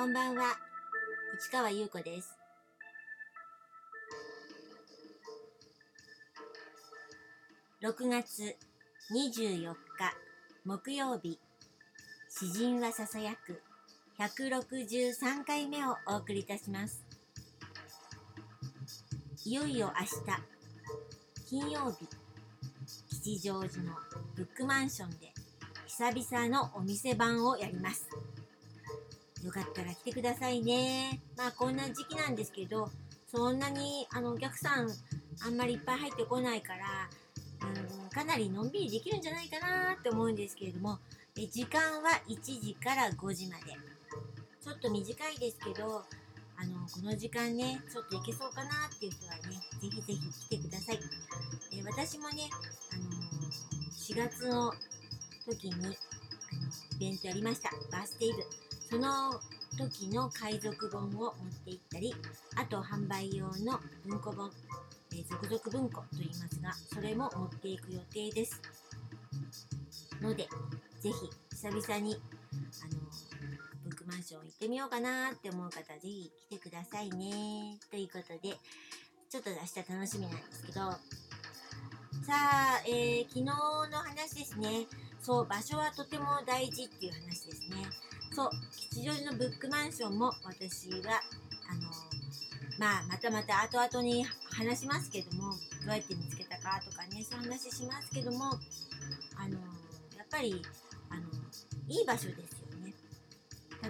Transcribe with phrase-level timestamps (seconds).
[0.00, 0.56] こんばんは、
[1.38, 2.34] 市川優子です。
[7.82, 8.56] 6月
[9.12, 9.76] 24日
[10.64, 11.38] 木曜日、
[12.30, 13.60] 詩人はささやく
[14.18, 17.04] 163回目をお送りいたします。
[19.44, 20.06] いよいよ明
[21.44, 22.08] 日、金曜日、
[23.10, 23.92] 吉祥寺の
[24.34, 25.34] ブックマンションで
[25.86, 28.08] 久々のお店番をやります。
[29.44, 31.20] よかったら来てくださいね。
[31.36, 32.90] まあこんな時期なんですけど、
[33.30, 34.90] そんなにあのお客さん
[35.46, 37.08] あんまりいっぱい入ってこないから、
[37.68, 40.98] うん、かなりのんびりできるんじゃないかなって思うんですけれども、
[41.38, 43.76] え時間は1時から5時まで。
[44.62, 46.04] ちょっと短いですけど、
[46.56, 49.40] あのこの時間ね、ちょっと行けそうかなっていう人はね、
[49.80, 51.00] ぜひぜひ来てください。
[51.72, 52.50] え私もね、
[52.92, 53.48] あの
[53.90, 54.74] 4月の
[55.48, 55.96] 時にあのイ
[57.00, 57.70] ベントやりました。
[57.90, 58.69] バースデーイブ。
[58.90, 59.40] その
[59.78, 61.32] 時の海賊本を持っ
[61.64, 62.12] て行ったり、
[62.56, 64.50] あと販売用の文庫本、
[65.12, 68.60] えー続々文庫と言いますが、それも持っていく予定です。
[70.20, 70.48] ので、
[71.00, 71.12] ぜひ
[71.52, 72.20] 久々に、
[72.82, 73.00] あの、
[73.84, 77.78] ブックマンション行ってみようかなって思う方、ぜひ来てくださいね。
[77.90, 78.56] ということで、
[79.28, 80.80] ちょっと明日楽しみなんですけど、
[82.26, 83.52] さあ、えー昨日の
[83.98, 84.86] 話ですね。
[85.22, 87.86] そう、場所はとても大事っていう話ですね。
[88.40, 91.20] そ、吉祥寺のブックマンションも私は、
[91.68, 91.90] あの、
[92.78, 95.52] まあ、またまた後々に話しますけども、
[95.84, 98.46] どうやって見つけたかとかね、そういう話しますけども、
[99.36, 99.58] あの、
[100.16, 100.62] やっぱり、
[101.10, 101.22] あの、
[101.88, 102.94] いい場所ですよね。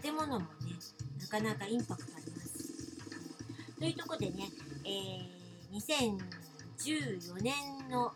[0.00, 0.46] 建物もね、
[1.20, 3.78] なかなかインパクトあります。
[3.78, 4.48] というとこでね、
[4.84, 6.08] えー、
[6.78, 7.54] 2014年
[7.90, 8.12] の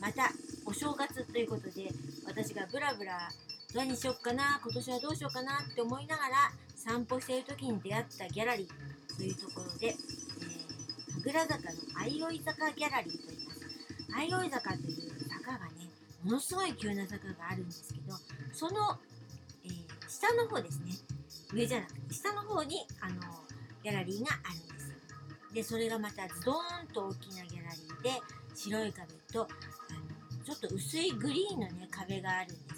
[0.00, 0.32] また
[0.66, 1.88] お正月ということで、
[2.26, 3.28] 私がブラブラ
[3.74, 13.60] 何しよっかな、今年はどうしようかなって思いながら散歩している時に出会ったギャラリーというところで、えー、神楽坂の相生坂ギャラリーと言います。
[14.12, 15.90] 相生坂という坂がね、
[16.24, 18.14] ものすごい急な坂があるんですけど、
[18.52, 18.98] その、
[19.64, 20.92] えー下の方ですね、
[21.52, 23.14] 上じゃなくて下の方にあの
[23.84, 25.54] ギャラリーがあるんです。
[25.54, 28.10] で、それがまたズドーンと大きなギャラリーで、
[28.54, 29.46] 白い壁と、あ
[30.34, 32.77] の、ちょっと薄いグリーンのね、壁があるんです、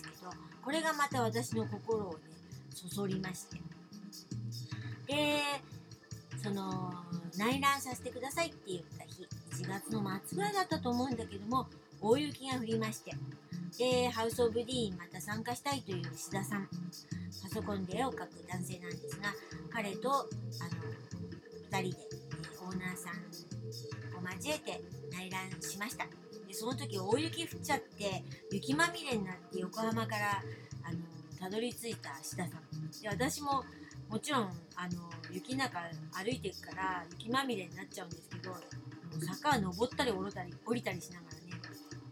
[0.71, 2.19] これがまた私の心をね、
[2.73, 3.57] そそりまして。
[5.09, 5.43] で、
[6.41, 6.95] その、
[7.37, 9.27] 内覧させてくださいって言った日、
[9.65, 11.67] 1月の末ぐらいだったと思うんだけども、
[12.01, 13.11] 大雪が降りまして、
[13.79, 16.69] で、ハウス・オブ・ディーンまた参加したいという志田さん、
[17.43, 19.35] パソコンで絵を描く男性なんですが、
[19.73, 20.29] 彼と、あの、
[21.83, 23.15] 二人で、えオーナーさん
[24.25, 24.81] を交えて
[25.11, 26.07] 内覧しました。
[26.51, 30.43] で、その時大雪降っちゃって、雪まみれになって横浜から、
[30.83, 30.99] あの、
[31.39, 33.01] たどり着いた志田さん。
[33.01, 33.63] で、私も、
[34.09, 34.43] もちろん、
[34.75, 35.79] あの、雪の中
[36.13, 38.57] 歩いていくから、雪まみれになっちゃうんですけど、も
[39.17, 41.41] う坂登ったり降りたり、降りたりしながらね。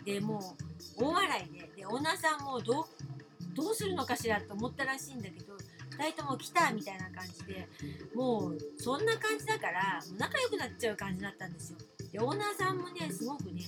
[0.04, 0.56] で、も
[0.98, 5.54] う、大笑いで、で、オーナーさんもどう、するのかしらと思ったらしいんだけど、
[5.98, 7.68] 二人とも来たみたいな感じで、
[8.14, 11.78] もう、そんな感じだから、仲良くなっちゃう感じだったんですよ。
[12.12, 13.62] で、オーナーさんもね、すごくね、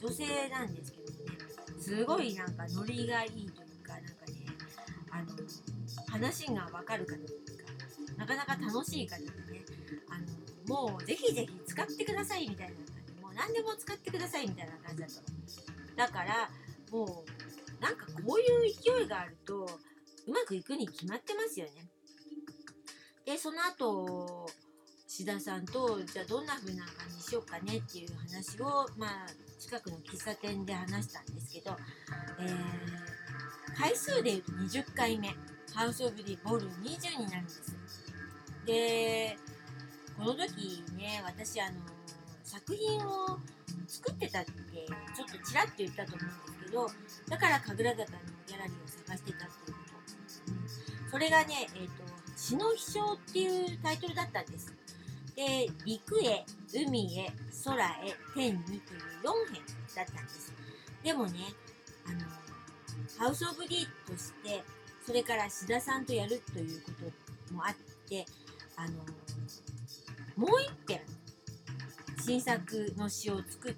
[0.00, 1.38] 女性なんですけどもね、
[1.80, 4.46] すごいなんかノリがいいというか、なんかね、
[5.10, 5.26] あの、
[6.08, 9.32] 話がわかる方というか、なかなか楽しい方でね、
[10.08, 10.18] あ
[10.68, 15.96] の、もうぜひぜひ使ってくださいみたいな感じ、もう何でも使ってくださいみたいな感じだったの。
[15.96, 16.50] だから、
[16.90, 19.66] もう、なんかこういう勢いがあると、
[20.26, 21.88] うまくいくに決まってますよね。
[23.24, 24.48] で、その後、
[25.06, 29.26] 志田さんと、じゃあどんな風な感じにしようかねっていう話を、まあ、
[29.58, 31.76] 近くの喫茶店で話したんですけど、
[32.40, 35.34] えー、回数で言うと20回目、
[35.74, 37.76] ハウス・オブ・ディ・ボール20になるんです。
[38.66, 39.36] で、
[40.18, 41.80] この時ね、私、あの、
[42.42, 43.38] 作品を
[43.86, 46.86] 作ってたって、ちょっとちらっと言ったと思うんですけど、
[47.28, 49.82] だから神楽坂のギャラリーを探してたっていうこ
[51.06, 51.10] と。
[51.10, 51.90] それがね、えっ、と、
[52.36, 54.75] 詩の飛翔っていうタイトルだったんです。
[55.36, 56.44] で、陸へ、
[56.74, 57.30] 海へ、
[57.64, 58.80] 空へ、天にという
[59.22, 59.62] 4編
[59.94, 60.52] だったんです。
[61.04, 61.40] でもね、
[62.06, 62.20] あの、
[63.18, 64.64] ハウス・オブ・ディとして、
[65.06, 66.90] それから志田さんとやるというこ
[67.48, 67.74] ともあっ
[68.08, 68.24] て、
[68.76, 68.94] あの、
[70.36, 71.02] もう一編、
[72.24, 73.74] 新作の詩を作っ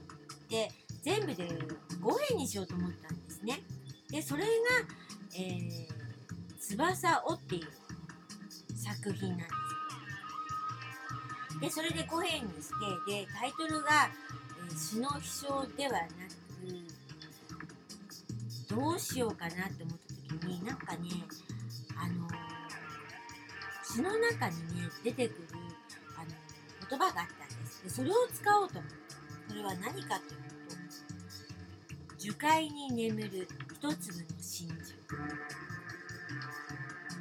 [0.48, 0.70] て、
[1.02, 3.62] 全部で5編にしようと思ったんですね。
[4.10, 4.48] で、それが、
[5.36, 5.88] えー、
[6.58, 7.68] 翼をっていう
[8.76, 9.67] 作品なんです。
[11.60, 12.68] で、それで5編にし
[13.06, 14.10] て、で、タイトルが、
[14.70, 16.12] え詩の飛翔ではなく、
[18.74, 21.08] どうしようかなって思った時に、なんかね、
[21.96, 22.28] あの
[23.82, 25.48] 詩の中にね出てくる
[26.16, 26.26] あの
[26.88, 27.82] 言葉があったんです。
[27.82, 28.96] でそれを使おうと思って
[29.48, 30.40] それは何かという
[32.10, 34.84] と樹海に眠る一粒の真珠。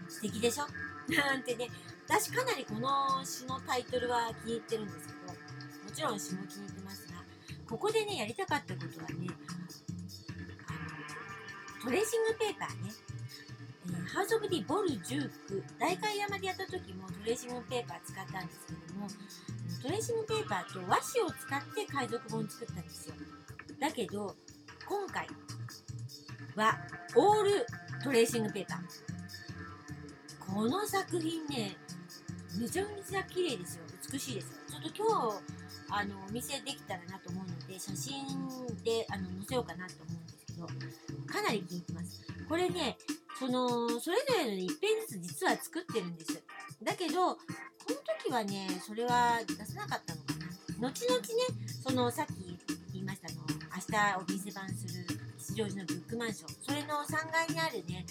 [0.09, 0.67] 素敵でしょ？
[1.15, 1.69] なんてね
[2.07, 7.15] 私かなりこの詩のタイトルは気に入ってるんですけどもちろん詩も気に入ってますが
[7.69, 9.27] ここでねやりたかったことはね
[10.67, 10.73] あ
[11.81, 12.91] のトレーシングペーパーね。
[12.91, 13.17] えー
[14.07, 15.29] ハウス・オブ・ディ・ボル19
[15.79, 19.07] 大海山でやった時もトレーシングペーパー使ったんですけども
[19.81, 23.15] トレーシングペーパーと和紙を使って海賊本作ったんですよ。
[23.79, 24.35] だけど
[24.87, 25.27] 今回
[26.55, 26.77] は
[27.15, 27.65] オール
[28.03, 28.77] トレーシングペーパー。
[30.53, 31.77] この作品ね
[32.57, 33.83] めちゃめちゃ綺麗ですよ。
[34.11, 34.45] 美しいです。
[34.45, 35.41] よちょっと今日
[35.89, 38.25] あのお見せできたらなと思うので写真
[38.83, 40.67] であの載せようかなと思うんですけど
[41.31, 42.21] かなり気に入ってます。
[42.49, 42.97] これね
[43.39, 46.41] そのそれぞれの一ペずつ実は作ってるんです。
[46.83, 47.39] だけどこ
[47.89, 50.33] の時はねそれは出さなかったのか
[50.79, 50.89] な。
[50.89, 51.27] 後々ね
[51.83, 52.57] そのさっき
[52.93, 55.05] 言いましたの明日お店番する
[55.37, 56.55] 吉祥寺のブックマンション。
[56.63, 58.05] それの3階にあるね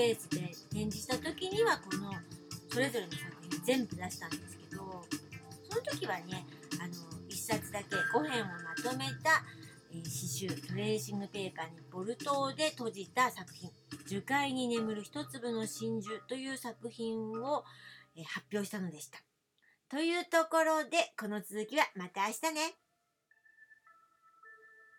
[0.00, 0.38] ペースで
[0.70, 2.10] 展示した時にはこの
[2.70, 5.04] それぞれの作品全部出したんですけど
[5.68, 6.46] その時はね
[6.80, 6.94] あの
[7.28, 9.44] 1冊だけ5編をまとめた、
[9.92, 13.70] えー詩集トレーシングペーパーにボルトで閉じた作品
[14.08, 17.64] 「樹海に眠る一粒の真珠」という作品を、
[18.16, 19.18] えー発表したのでした。
[19.90, 22.89] というところでこの続きはまた明日ね。